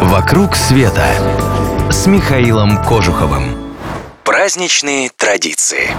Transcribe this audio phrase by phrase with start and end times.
[0.00, 1.04] «Вокруг света»
[1.90, 3.76] с Михаилом Кожуховым.
[4.24, 5.90] Праздничные традиции.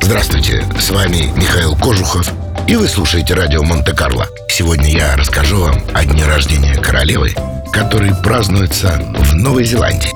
[0.00, 2.30] Здравствуйте, с вами Михаил Кожухов,
[2.68, 4.28] и вы слушаете радио Монте-Карло.
[4.48, 7.34] Сегодня я расскажу вам о дне рождения королевы,
[7.72, 10.12] который празднуется в Новой Зеландии.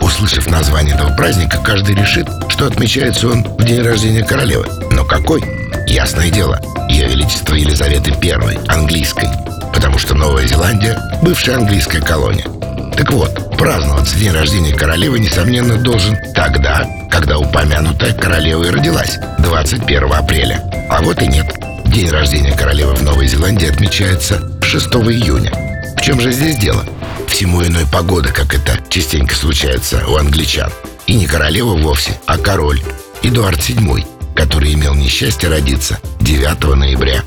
[0.00, 4.68] Услышав название этого праздника, каждый решит, что отмечается он в день рождения королевы.
[4.92, 5.42] Но какой?
[5.88, 9.28] Ясное дело, Ее Величество Елизаветы I, английской,
[9.74, 12.44] потому что Новая Зеландия– бывшая английская колония.
[12.96, 20.12] Так вот, праздноваться день рождения королевы, несомненно, должен тогда, когда упомянутая королева и родилась, 21
[20.12, 20.62] апреля.
[20.88, 21.46] А вот и нет.
[21.86, 25.52] День рождения королевы в Новой Зеландии отмечается 6 июня.
[25.96, 26.84] В чем же здесь дело?
[27.26, 30.70] Всему иной погода, как это частенько случается у англичан.
[31.06, 32.80] И не королева вовсе, а король,
[33.22, 37.22] Эдуард VII, который имел несчастье родиться 9 ноября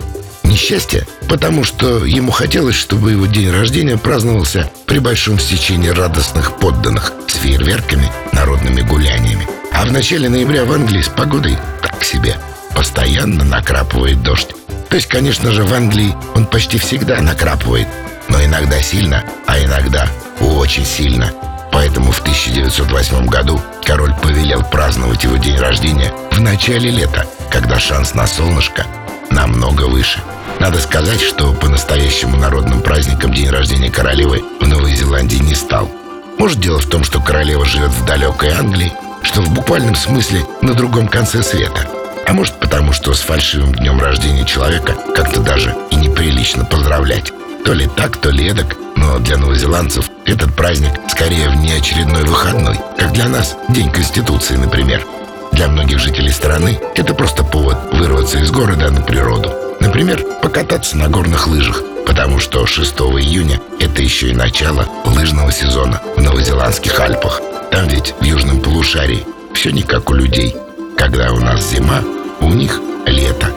[0.53, 7.11] несчастье, потому что ему хотелось, чтобы его день рождения праздновался при большом стечении радостных подданных
[7.27, 9.47] с фейерверками, народными гуляниями.
[9.71, 12.35] А в начале ноября в Англии с погодой так себе.
[12.75, 14.49] Постоянно накрапывает дождь.
[14.89, 17.87] То есть, конечно же, в Англии он почти всегда накрапывает,
[18.29, 20.07] но иногда сильно, а иногда
[20.39, 21.31] очень сильно.
[21.71, 28.13] Поэтому в 1908 году король повелел праздновать его день рождения в начале лета, когда шанс
[28.13, 28.85] на солнышко
[29.31, 30.21] намного выше.
[30.63, 35.91] Надо сказать, что по-настоящему народным праздником день рождения королевы в Новой Зеландии не стал.
[36.39, 40.73] Может, дело в том, что королева живет в далекой Англии, что в буквальном смысле на
[40.73, 41.85] другом конце света.
[42.25, 47.33] А может, потому что с фальшивым днем рождения человека как-то даже и неприлично поздравлять.
[47.65, 53.11] То ли так, то ли эдак, но для новозеландцев этот праздник скорее внеочередной выходной, как
[53.11, 55.05] для нас День Конституции, например.
[55.53, 59.51] Для многих жителей страны это просто повод вырваться из города на природу.
[59.79, 66.01] Например, покататься на горных лыжах, потому что 6 июня это еще и начало лыжного сезона
[66.15, 67.39] в новозеландских Альпах.
[67.71, 70.55] Там ведь в южном полушарии все не как у людей.
[70.97, 72.01] Когда у нас зима,
[72.39, 73.51] у них лето.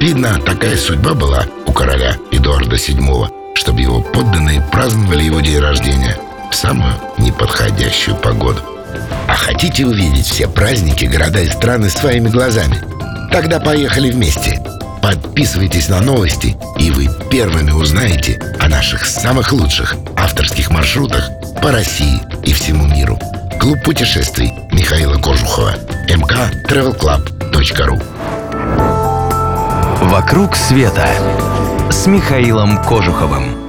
[0.00, 6.18] Видно, такая судьба была у короля Эдуарда VII, чтобы его подданные праздновали его день рождения
[6.50, 8.60] в самую неподходящую погоду.
[9.32, 12.82] А хотите увидеть все праздники, города и страны своими глазами?
[13.32, 14.62] Тогда поехали вместе.
[15.00, 21.30] Подписывайтесь на новости, и вы первыми узнаете о наших самых лучших авторских маршрутах
[21.62, 23.18] по России и всему миру.
[23.58, 25.76] Клуб путешествий Михаила Кожухова.
[26.10, 28.02] mktravelclub.ru
[30.10, 31.08] «Вокруг света»
[31.90, 33.61] с Михаилом Кожуховым.